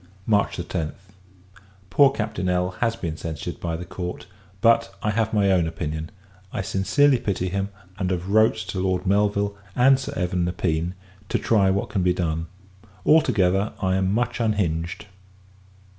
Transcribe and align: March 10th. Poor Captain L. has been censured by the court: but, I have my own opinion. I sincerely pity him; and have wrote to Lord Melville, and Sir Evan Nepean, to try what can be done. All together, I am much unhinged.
March 0.25 0.57
10th. 0.57 0.95
Poor 1.91 2.09
Captain 2.09 2.49
L. 2.49 2.71
has 2.79 2.95
been 2.95 3.15
censured 3.15 3.59
by 3.59 3.75
the 3.77 3.85
court: 3.85 4.25
but, 4.59 4.91
I 5.03 5.11
have 5.11 5.31
my 5.31 5.51
own 5.51 5.67
opinion. 5.67 6.09
I 6.51 6.63
sincerely 6.63 7.19
pity 7.19 7.49
him; 7.49 7.69
and 7.99 8.09
have 8.09 8.27
wrote 8.27 8.55
to 8.69 8.79
Lord 8.79 9.05
Melville, 9.05 9.55
and 9.75 9.99
Sir 9.99 10.13
Evan 10.15 10.43
Nepean, 10.45 10.95
to 11.29 11.37
try 11.37 11.69
what 11.69 11.89
can 11.89 12.01
be 12.01 12.13
done. 12.13 12.47
All 13.03 13.21
together, 13.21 13.73
I 13.79 13.93
am 13.95 14.11
much 14.11 14.39
unhinged. 14.39 15.05